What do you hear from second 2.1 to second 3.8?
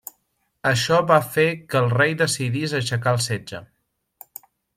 decidís aixecar el setge.